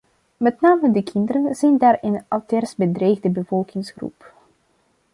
[0.37, 4.33] Met name de kinderen zijn daar een uiterst bedreigde bevolkingsgroep.